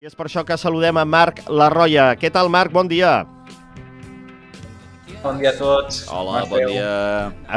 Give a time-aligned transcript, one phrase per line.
[0.00, 2.14] I és per això que saludem a Marc Larroia.
[2.16, 2.72] Què tal, Marc?
[2.72, 3.18] Bon dia.
[5.20, 6.06] Bon dia a tots.
[6.08, 6.94] Hola, bon dia.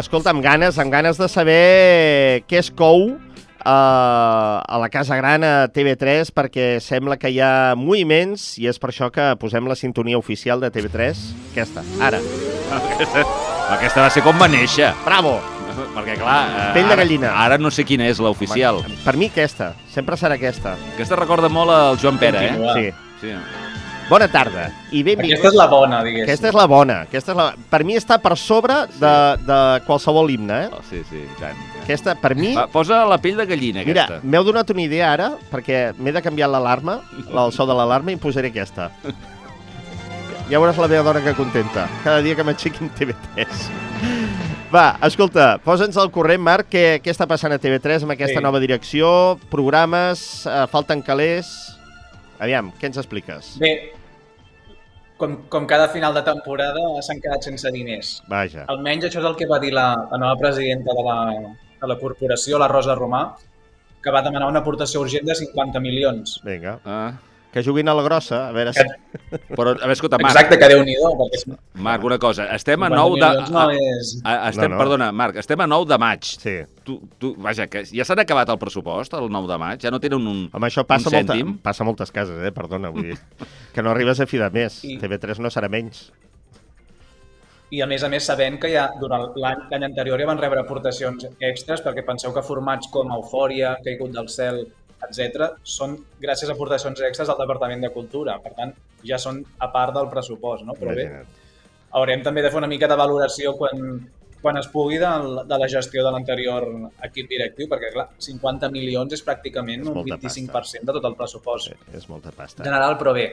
[0.01, 5.47] Escolta, amb ganes, amb ganes de saber què es cou uh, a la Casa Gran
[5.47, 9.79] a TV3, perquè sembla que hi ha moviments i és per això que posem la
[9.79, 11.25] sintonia oficial de TV3.
[11.53, 12.19] Aquesta, ara.
[12.83, 13.23] Aquesta,
[13.79, 14.91] aquesta va ser com va néixer.
[15.07, 15.39] Bravo!
[15.73, 16.37] Perquè, clar...
[16.47, 17.33] eh, Pell de ara- gallina.
[17.45, 18.81] Ara no sé quina és l'oficial.
[19.05, 20.75] Per mi aquesta, sempre serà aquesta.
[20.93, 22.73] Aquesta recorda molt al Joan Pere, eh?
[22.77, 22.87] Sí.
[23.27, 23.35] Sí.
[24.09, 25.39] Bona tarda i benvinguts.
[25.39, 26.27] Aquesta és la bona, diguéssim.
[26.27, 26.95] Aquesta és la bona.
[27.07, 27.45] Aquesta és la...
[27.71, 29.13] Per mi està per sobre de,
[29.47, 30.71] de qualsevol himne, eh?
[30.75, 31.61] Oh, sí, sí, i tant.
[31.85, 32.51] Aquesta, per mi...
[32.57, 34.27] Va, posa la pell de gallina, Mira, aquesta.
[34.27, 36.99] m'heu donat una idea ara, perquè m'he de canviar l'alarma,
[37.31, 38.89] el so de l'alarma, i em posaré aquesta.
[40.51, 43.63] Ja veuràs la meva dona que contenta, cada dia que m'aixequi en TV3.
[44.73, 48.43] Va, escolta, posa'ns al corrent, Marc, què, què està passant a TV3 amb aquesta Sí.
[48.43, 51.51] nova direcció, programes, eh, falten calés...
[52.43, 53.53] Aviam, què ens expliques?
[53.61, 53.93] Bé,
[55.21, 58.15] com, com cada final de temporada s'han quedat sense diners.
[58.27, 61.17] Vaja, Almenys això és el que va dir la, la nova presidenta de la,
[61.83, 63.21] de la corporació, la Rosa Romà,
[64.03, 66.39] que va demanar una aportació urgent de 50 milions.
[66.43, 66.79] vinga.
[66.83, 67.13] Ah,
[67.53, 68.81] Que juguin a la grossa, a veure si...
[69.53, 71.51] però, a veure, escolta, Marc, Exacte, que déu-n'hi-do, perquè si
[71.85, 72.47] Marc, una cosa.
[72.55, 73.51] Estem a 50 9 de...
[73.53, 74.13] no a- és...
[74.25, 74.81] a- estem, No, no.
[74.81, 76.25] Perdona, Marc, estem a 9 de maig.
[76.25, 76.55] Sí.
[76.83, 79.85] Tu, tu, vaja, que ja s'han acabat el pressupost, el 9 de maig?
[79.85, 80.41] Ja no tenen un...
[80.51, 81.37] Home, això passa, Un molta,
[81.69, 82.51] passa a moltes cases, eh?
[82.57, 83.19] Perdona, vull dir.
[83.75, 84.81] Que no arribes a fi de mes.
[84.89, 86.07] I- TV3 no serà menys.
[87.73, 90.61] I a més a més sabent que ja durant l'any l'any anterior ja van rebre
[90.61, 94.59] aportacions extres perquè penseu que formats com Eufòria, Caigut del cel,
[95.07, 98.39] etc són gràcies a aportacions extres del Departament de Cultura.
[98.43, 98.73] Per tant,
[99.05, 100.75] ja són a part del pressupost, no?
[100.79, 101.07] Però bé,
[101.93, 103.97] haurem també de fer una mica de valoració quan,
[104.43, 105.09] quan es pugui de,
[105.47, 106.67] de la gestió de l'anterior
[107.07, 111.17] equip directiu, perquè clar, 50 milions és pràcticament És un molta 25% de tot el
[111.19, 112.63] pressupost És molta pasta.
[112.63, 113.29] general, però bé,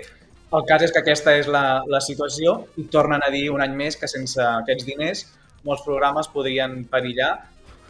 [0.54, 3.74] el cas és que aquesta és la, la situació i tornen a dir un any
[3.78, 5.26] més que sense aquests diners
[5.66, 7.34] molts programes podrien perillar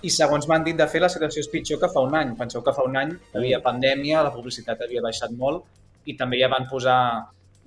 [0.03, 2.33] i segons m'han dit de fer, la situació és pitjor que fa un any.
[2.39, 5.67] Penseu que fa un any hi havia pandèmia, la publicitat havia baixat molt
[6.09, 7.01] i també ja van posar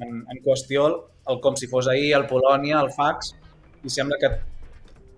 [0.01, 0.87] en, en qüestió
[1.29, 3.33] el com si fos ahir, el Polònia, el fax,
[3.83, 4.31] i sembla que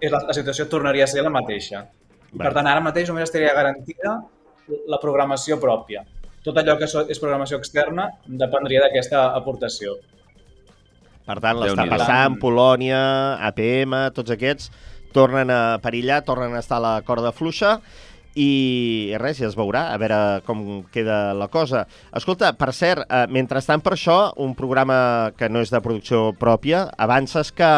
[0.03, 1.85] és la, la situació tornaria a ser la mateixa.
[2.33, 4.19] I, per tant, ara mateix només estaria garantida
[4.91, 6.03] la programació pròpia.
[6.45, 9.95] Tot allò que és programació externa dependria d'aquesta aportació.
[11.25, 12.99] Per tant, l'està passant, Polònia,
[13.47, 14.69] APM, tots aquests
[15.15, 17.79] tornen a perillar, tornen a estar a la corda fluixa
[18.35, 21.85] i res, ja es veurà, a veure com queda la cosa.
[22.15, 26.89] Escolta, per cert, eh, mentrestant per això, un programa que no és de producció pròpia,
[26.99, 27.71] avances que,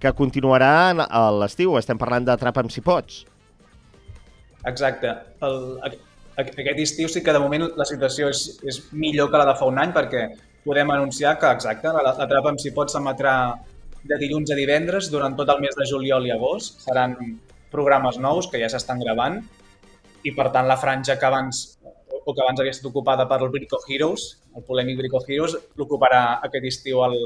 [0.00, 0.72] que continuarà
[1.04, 1.76] a l'estiu.
[1.76, 3.26] Estem parlant d'Atrapa'm si pots.
[4.64, 5.12] Exacte.
[5.44, 5.60] El,
[6.40, 9.68] aquest estiu sí que de moment la situació és, és millor que la de fa
[9.68, 10.24] un any perquè
[10.64, 13.34] podem anunciar que, exacte, la, la trapa amb si pot s'emetrà
[14.04, 16.80] de dilluns a divendres durant tot el mes de juliol i agost.
[16.86, 17.16] Seran
[17.70, 19.40] programes nous que ja s'estan gravant
[20.26, 21.78] i per tant la franja que abans
[22.20, 26.40] o que abans havia estat ocupada per el Brico Heroes, el polèmic Brico Heroes, l'ocuparà
[26.46, 27.16] aquest estiu el,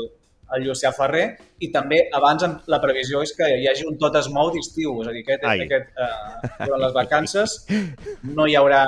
[0.55, 1.25] el Llucià Ferrer
[1.65, 5.11] i també abans la previsió és que hi hagi un tot es mou d'estiu, és
[5.11, 5.65] a dir, aquest, Ai.
[5.67, 7.57] aquest, eh, durant les vacances
[8.37, 8.85] no hi haurà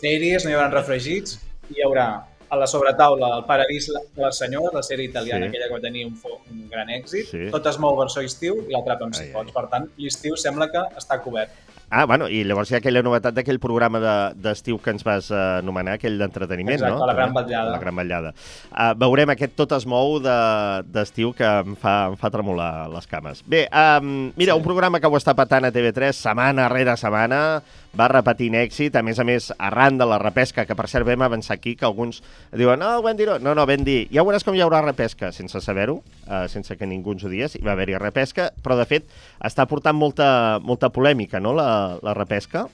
[0.00, 1.40] sèries, no hi haurà refregits,
[1.74, 2.08] hi haurà
[2.50, 5.50] a la sobretaula el Paradís de les Senyores, la sèrie italiana, Sí.
[5.50, 6.18] aquella que va tenir un,
[6.50, 7.50] un gran èxit, Sí.
[7.50, 9.52] tot es mou versió estiu i l'atrapa amb si pots.
[9.52, 11.50] Per tant, l'estiu sembla que està cobert.
[11.92, 15.28] Ah, bueno, i llavors hi ha aquella novetat d'aquell programa de- d'estiu que ens vas
[15.32, 17.04] eh, anomenar, aquell d'entreteniment, Exacte, no?
[17.06, 17.42] La Gran També.
[17.50, 17.70] Vetllada.
[17.72, 18.34] La Gran Vetllada.
[18.70, 23.06] Uh, veurem aquest tot es mou de- d'estiu que em fa, em fa tremolar les
[23.08, 23.42] cames.
[23.44, 24.58] Bé, um, mira, Sí.
[24.58, 27.60] un programa que ho està patant a TV3 setmana rere setmana,
[27.96, 31.24] va repetint èxit, a més a més, arran de la repesca, que per cert vam
[31.26, 32.20] avançar aquí, que alguns
[32.54, 35.32] diuen, no, vam dir no, no, no, vam dir, ja veuràs com hi haurà repesca,
[35.34, 35.98] sense saber-ho,
[36.28, 39.10] uh, sense que ningú ens ho digués, hi va haver-hi repesca, però de fet
[39.46, 42.68] està portant molta, molta polèmica, no?, la, la repesca.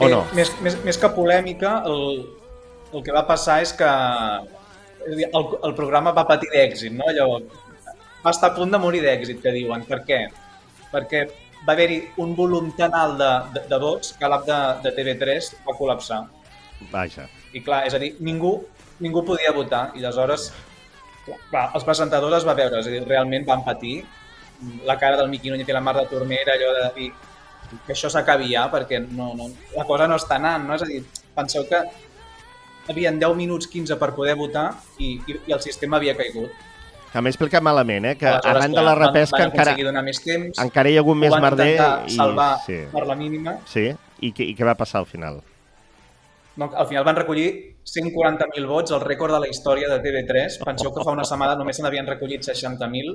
[0.00, 0.24] O no?
[0.34, 2.24] Més, més, més que polèmica, el,
[2.94, 3.90] el que va passar és que
[5.04, 7.06] el, el programa va patir d'èxit, no?
[7.12, 7.42] Allò,
[8.24, 9.84] va estar a punt de morir d'èxit, que diuen.
[9.86, 10.24] Per què?
[10.90, 11.26] Perquè
[11.66, 15.50] va haver-hi un volum tan alt de, de, de vots que l'app de, de TV3
[15.66, 16.20] va col·lapsar.
[16.92, 17.26] Vaja.
[17.54, 18.56] I clar, és a dir, ningú,
[19.04, 20.50] ningú podia votar i aleshores
[21.24, 24.00] clar, els presentadors es va veure, és a dir, realment van patir
[24.86, 27.12] la cara del Miqui Núñez i la Mar de Tormera, allò de dir
[27.86, 30.76] que això s'acabi ja perquè no, no, la cosa no està anant, no?
[30.76, 31.00] És a dir,
[31.34, 31.80] penseu que
[32.92, 34.68] havien 10 minuts 15 per poder votar
[34.98, 36.52] i, i, i el sistema havia caigut.
[37.14, 38.16] Que m'he explicat malament, eh?
[38.18, 40.96] Que Aleshores, arran de la van- repesca van encara, aconseguir donar més temps, encara hi
[40.98, 41.68] ha hagut més van merder.
[42.08, 43.84] I, salvar sí, per la mínima sí.
[44.18, 45.38] I, què, I què va passar al final?
[46.56, 47.46] No, al final van recollir
[47.86, 50.58] 140.000 vots, el rècord de la història de TV3.
[50.64, 53.14] Penseu que fa una setmana només se n'havien recollit 60.000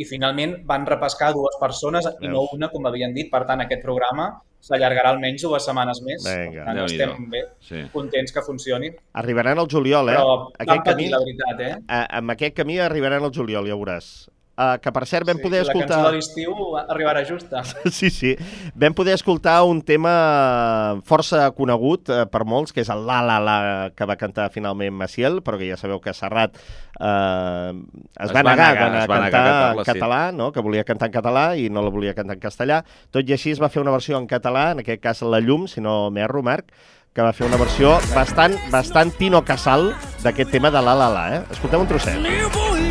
[0.00, 2.54] i finalment van repescar dues persones i no Veus?
[2.56, 3.28] una, com havien dit.
[3.30, 4.30] Per tant, aquest programa
[4.60, 6.24] s'allargarà almenys dues setmanes més.
[6.24, 6.64] Vinga.
[6.66, 7.82] Tant, estem bé, Sí.
[7.92, 8.90] contents que funcioni.
[9.14, 10.16] Arribaran al juliol, eh?
[10.16, 11.74] Però Aquest patir, camí, la veritat, eh?
[11.88, 14.28] a, amb aquest camí arribaran al juliol, ja veuràs.
[14.60, 16.00] Uh, que, per cert, vam Sí, poder La cançó escoltar...
[16.04, 17.62] de l'estiu arribarà justa.
[17.98, 18.34] Sí, sí.
[18.76, 23.38] Vam poder escoltar un tema força conegut eh, per molts, que és el La La
[23.40, 23.56] La
[23.96, 28.42] que va cantar finalment Maciel, però que ja sabeu que Serrat eh, es, Es va
[28.42, 29.90] va negar, negar, a es va negar a cantar en cantar-la, sí.
[29.94, 30.52] català, no?
[30.52, 32.82] que volia cantar en català i no la volia cantar en castellà.
[33.14, 35.68] Tot i així es va fer una versió en català, en aquest cas La Llum,
[35.70, 36.74] si no m'erro, Marc,
[37.16, 41.26] que va fer una versió bastant, bastant Tino Casal d'aquest tema de La La La.
[41.38, 41.44] Eh?
[41.56, 42.89] Escoltem un trosset.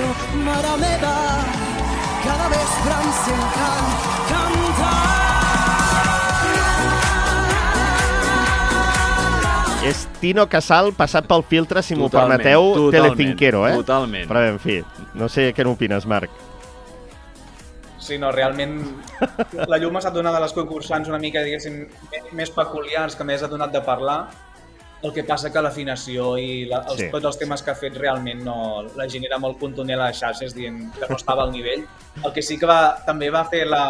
[0.00, 1.14] Això, mare meva,
[2.24, 3.86] cada vespre em sent can
[4.30, 4.98] cantar.
[9.90, 13.74] És Tino Casal passat pel filtre, si m'ho permeteu, totalment, telecinquero, eh?
[13.80, 14.28] totalment.
[14.28, 14.82] Però bé, en fi,
[15.16, 16.30] no sé què n'opines, Marc.
[18.00, 18.80] Sí, no, realment
[19.68, 21.84] la Llum ha estat una de les concursants una mica, diguéssim,
[22.36, 24.20] més peculiars que més ha donat de parlar.
[25.02, 27.06] El que passa que l'afinació i la, els, Sí.
[27.12, 28.56] tots els temes que ha fet realment no,
[28.98, 31.86] la gent era molt contundent a les xarxes dient que no estava al nivell.
[32.22, 33.86] El que sí que va, també va fer la,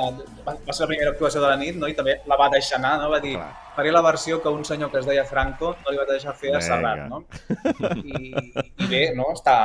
[0.47, 1.89] va, va ser la primera actuació de la nit no?
[1.91, 3.09] i també la va deixar anar, no?
[3.11, 3.49] va dir Clar.
[3.75, 6.55] faré la versió que un senyor que es deia Franco no li va deixar fer
[6.55, 6.61] a.
[6.63, 7.03] Serrat.
[7.11, 7.25] No?
[8.05, 8.31] I,
[8.79, 9.33] I bé, no?
[9.35, 9.57] està,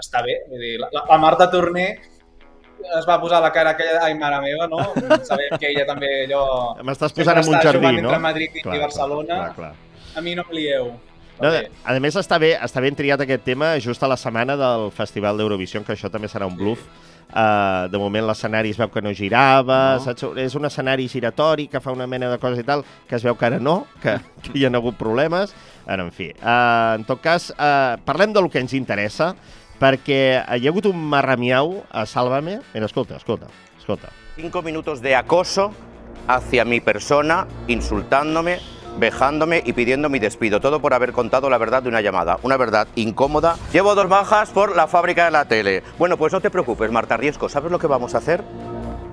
[0.00, 0.38] està bé.
[0.48, 1.90] Vull dir, la, la, Marta Torner
[2.96, 4.80] es va posar la cara aquella, ai, mare meva, no?
[5.28, 6.42] Sabem que ella també allò...
[6.80, 8.08] M'estàs posant en un jardí, no?
[8.08, 9.36] Entre Madrid i Barcelona.
[9.44, 9.72] Clar, clar.
[10.16, 10.90] A mi no em lieu.
[11.40, 11.48] No,
[11.88, 15.38] a més, està bé, està ben triat aquest tema just a la setmana del Festival
[15.40, 16.82] d'Eurovisió, que això també serà un bluff.
[17.30, 20.02] Uh, de moment l'escenari es veu que no girava, No.
[20.02, 20.24] Saps?
[20.42, 23.36] és un escenari giratori que fa una mena de coses i tal, que es veu
[23.38, 25.54] que ara no, que, que hi ha hagut problemes.
[25.86, 29.30] Ara, en fi, uh, en tot cas, uh, parlem del que ens interessa,
[29.80, 30.20] perquè
[30.58, 32.58] hi ha hagut un marramiau a Sálvame.
[32.74, 33.46] Mira, escolta, escolta,
[33.78, 34.10] escolta.
[34.36, 35.70] Cinco minutos de acoso
[36.26, 38.58] hacia mi persona, insultándome,
[38.98, 40.60] vejándome y pidiendo mi despido.
[40.60, 42.38] Todo por haber contado la verdad de una llamada.
[42.42, 43.56] Una verdad incómoda.
[43.72, 45.82] Llevo dos bajas por la fábrica de la tele.
[45.98, 47.48] Bueno, pues no te preocupes, Marta Riesco.
[47.48, 48.42] ¿Sabes lo que vamos a hacer?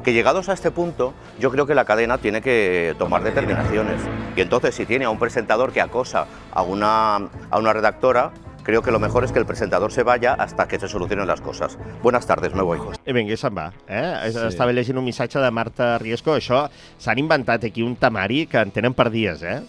[0.04, 4.02] Que llegados a este punto, yo creo que la cadena tiene que tomar determinaciones.
[4.36, 8.32] Y entonces, si tiene a un presentador que acosa a una, a una redactora,
[8.68, 11.40] creo que lo mejor es que el presentador se vaya hasta que se solucionen las
[11.42, 11.78] cosas.
[12.04, 12.78] Buenas tardes, me voy.
[13.08, 13.72] I vinga, se'n va.
[13.88, 14.30] Eh?
[14.34, 14.44] Sí.
[14.50, 16.36] Estava llegint un missatge de Marta Riesco.
[16.36, 16.66] Això
[17.00, 19.62] s'han inventat aquí un temari que en tenen per dies, eh?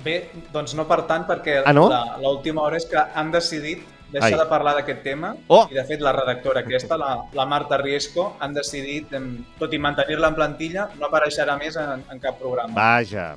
[0.00, 0.14] Bé,
[0.50, 1.88] doncs no per tant, perquè Ah, no?
[1.92, 4.38] la- l'última hora és que han decidit deixar Ai.
[4.40, 5.68] de parlar d'aquest tema Oh!
[5.70, 9.12] i de fet la redactora aquesta, la, la Marta Riesco, han decidit,
[9.60, 12.72] tot i mantenir-la en plantilla, no apareixerà més en, en cap programa.
[12.74, 13.34] Vaja.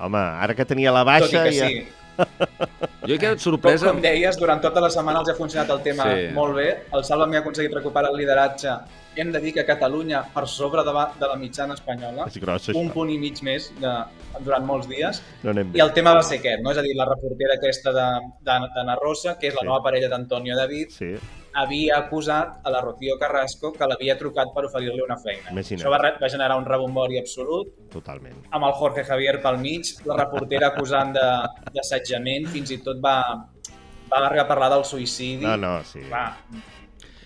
[0.00, 1.42] Home, ara que tenia la tot i baixa...
[1.44, 1.66] que ja...
[1.66, 1.88] sí,
[2.18, 3.88] Jo he quedat com, sorpresa...
[3.92, 6.26] com deies, durant tota la setmana els ha funcionat el tema Sí.
[6.34, 6.68] molt bé.
[6.92, 8.74] El Salva m'ha aconseguit recuperar el lideratge.
[9.18, 12.68] Hem de dir que Catalunya, per sobre de, la- de la mitjana espanyola, És gros,
[12.68, 12.92] un això.
[12.92, 13.94] punt i mig més de,
[14.44, 15.22] durant molts dies.
[15.42, 16.70] No I el tema va ser aquest, no?
[16.70, 19.66] és a dir, la reportera aquesta de- de- d'Anna Rosa, que és la Sí.
[19.66, 21.14] nova parella d'Antonio David, Sí.
[21.62, 25.50] Havia acusat a la Rocío Carrasco que l'havia trucat per oferir-li una feina.
[25.50, 25.82] Imagina't.
[25.82, 28.44] Això va, va generar un rebombori absolut, Totalment.
[28.50, 33.18] amb el Jorge Javier pel mig, la reportera acusant de- d'assetjament, fins i tot va,
[34.10, 35.44] va arribar a parlar del suïcidi.
[35.46, 36.00] No, no, sí.
[36.10, 36.26] Va,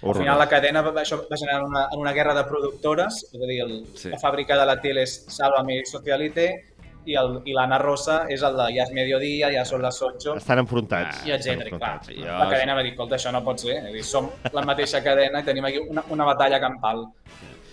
[0.03, 3.47] al final la cadena va, això va generar una, una guerra de productores, és a
[3.47, 4.09] dir, el, Sí.
[4.11, 6.72] la fàbrica de la tele és Sálvame y Socialite
[7.07, 10.37] i el- i l'Anna Rosa és el de Ja és mediodía, ja són les 8,
[10.37, 11.25] Estan enfrontats.
[11.27, 11.77] i etcètera.
[11.79, 12.01] Clar.
[12.09, 13.81] Jo- la cadena va dir, escolta, això no pot ser.
[13.93, 17.07] Dir, som la mateixa cadena i tenim aquí una, una batalla campal.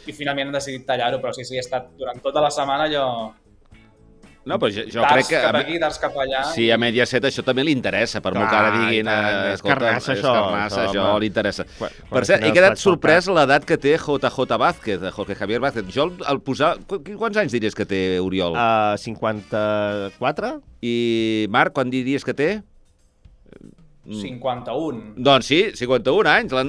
[0.07, 3.33] I finalment han decidit tallar-ho, però sí, sí, ha estat durant tota la setmana allò...
[4.50, 5.39] No, però jo, jo crec que...
[5.44, 6.41] cap aquí, darts cap allà.
[6.56, 9.06] Sí, a Mediaset això també li interessa, per molt que ara Clar, diguin...
[9.10, 11.20] tant, eh, és carnassa, és això, carnassa, això, home.
[11.24, 11.65] li interessa.
[11.77, 15.62] Quan- quan per cert, he quedat sorprès l'edat que té JJ Vázquez, de Jorge Javier
[15.63, 15.86] Vázquez.
[15.94, 16.74] Jo el, el posar...
[16.89, 18.58] qu- Quants anys diries que té Oriol?
[18.58, 20.53] Uh, 54?
[20.82, 20.96] I
[21.53, 22.50] Marc, quan diries que té?
[24.10, 24.22] Mm.
[24.22, 25.01] 51.
[25.22, 26.51] Doncs sí, 51 anys.
[26.51, 26.66] L'ha-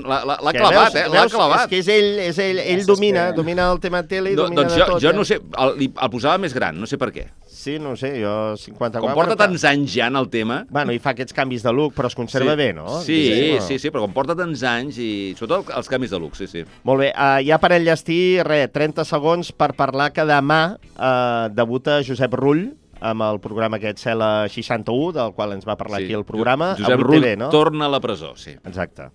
[0.52, 1.08] Que clavat, veus- eh?
[1.08, 1.60] L'ha clavat.
[1.62, 3.36] És que és ell, és ell, ell domina, s'espera.
[3.36, 5.02] domina el tema tele i No, domina doncs de jo, tot.
[5.02, 5.12] jo eh?
[5.16, 7.26] no sé, el, el posava més gran, no sé per què.
[7.60, 9.00] Sí, no sé, jo 54...
[9.00, 10.62] Com porta Bueno, tants anys ja en el tema...
[10.70, 12.56] Bueno, i fa aquests canvis de look, però es conserva sí.
[12.56, 12.86] bé, no?
[13.04, 16.36] Sí, Diguéssim, sí, sí, però com porta tants anys i sobretot els canvis de look,
[16.36, 16.64] sí, sí.
[16.88, 22.00] Molt bé, uh, ja per enllestir, res, 30 segons per parlar que demà uh, debuta
[22.06, 22.70] Josep Rull
[23.00, 26.04] amb el programa aquest Cela 61, del qual ens va parlar sí.
[26.06, 26.74] aquí el programa.
[26.78, 27.48] Josep a 8 Rull TV, no?
[27.50, 28.50] torna a la presó, sí.
[28.64, 29.10] Exacte.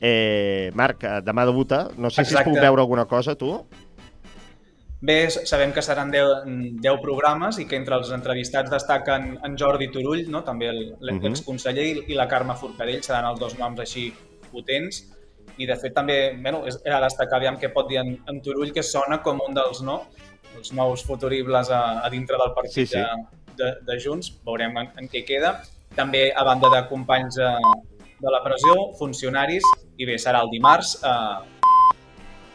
[0.00, 1.88] Eh, Marc, eh, demà debuta.
[1.96, 2.50] No sé si es Exacte.
[2.50, 3.52] puc veure alguna cosa, tu.
[5.02, 6.44] Bé, sabem que seran 10,
[6.80, 10.44] 10 programes i que entre els entrevistats destaquen en Jordi Turull, no?
[10.44, 11.22] també el- Mhm.
[11.22, 14.12] l'exconseller, i- i la Carme Forcadell, seran els dos noms així
[14.52, 15.08] potents.
[15.58, 18.72] I de fet també bueno, és, era destacar aviam què pot dir en, en Turull,
[18.72, 20.02] que sona com un dels no,
[20.58, 22.98] els nous futuribles a, a dintre del partit Sí, sí.
[22.98, 23.06] De,
[23.58, 25.56] de, de Junts, veurem en, en què queda.
[25.96, 27.50] També a banda de companys de,
[28.22, 29.64] de la pressió, funcionaris,
[30.00, 31.42] i bé, serà el dimarts a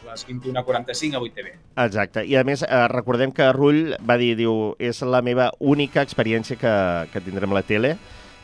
[0.08, 1.50] les 21.45 a 8TV.
[1.84, 2.24] Exacte.
[2.26, 6.56] I a més, eh, recordem que Rull va dir, diu, és la meva única experiència
[6.58, 6.72] que,
[7.12, 7.92] que tindrem a la tele,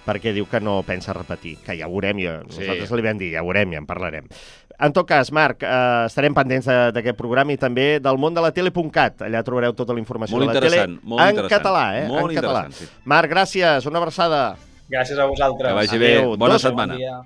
[0.04, 2.61] perquè diu que no pensa repetir, que ja ho veurem, ja, Sí.
[2.61, 4.28] nosaltres li vam dir, ja ho veurem, ja en parlarem.
[4.78, 8.40] En tot cas, Marc, eh, estarem pendents de- d'aquest programa i també del món de
[8.42, 9.22] la tele.cat.
[9.22, 11.62] Allà trobareu tota la informació Molt de la tele molt en interessant.
[11.62, 12.08] català, eh?
[12.08, 12.66] Molt en català.
[12.70, 12.88] sí.
[13.04, 14.56] Marc, gràcies, una abraçada.
[14.90, 15.68] Gràcies a vosaltres.
[15.68, 16.18] Que vagi bé.
[16.18, 16.36] Adéu.
[16.36, 16.92] Bona Dos- setmana.
[16.94, 17.22] Bon dia.